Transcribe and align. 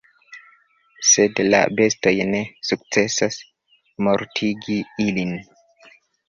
Sed 1.09 1.41
la 1.49 1.59
bestoj 1.79 2.13
ne 2.29 2.39
sukcesas 2.69 3.37
mortigi 4.09 4.81
ilin. 5.07 5.37